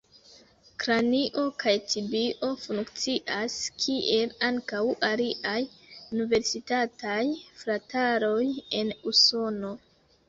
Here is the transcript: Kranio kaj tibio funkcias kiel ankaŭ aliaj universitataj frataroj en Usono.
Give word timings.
Kranio 0.83 1.41
kaj 1.63 1.73
tibio 1.91 2.49
funkcias 2.61 3.59
kiel 3.83 4.33
ankaŭ 4.49 4.81
aliaj 5.11 5.57
universitataj 6.17 7.23
frataroj 7.61 8.43
en 8.81 8.95
Usono. 9.15 9.77